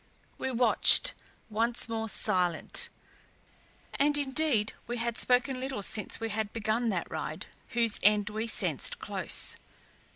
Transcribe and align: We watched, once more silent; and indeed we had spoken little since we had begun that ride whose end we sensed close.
We 0.39 0.49
watched, 0.49 1.13
once 1.47 1.87
more 1.87 2.09
silent; 2.09 2.89
and 3.93 4.17
indeed 4.17 4.73
we 4.87 4.97
had 4.97 5.15
spoken 5.15 5.59
little 5.59 5.83
since 5.83 6.19
we 6.19 6.29
had 6.29 6.51
begun 6.53 6.89
that 6.89 7.11
ride 7.11 7.45
whose 7.77 7.99
end 8.01 8.31
we 8.31 8.47
sensed 8.47 8.97
close. 8.97 9.57